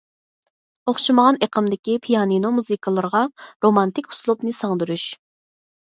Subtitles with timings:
[0.91, 3.23] ئوخشىمىغان ئېقىمدىكى پىيانىنو مۇزىكىلىرىغا
[3.67, 5.05] رومانتىك ئۇسلۇبنى سىڭدۈرۈش.